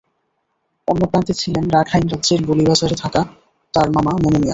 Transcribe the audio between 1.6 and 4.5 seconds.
Rakhine রাজ্যের বলিবাজারে থাকা তাঁর মামা মনু মিয়া।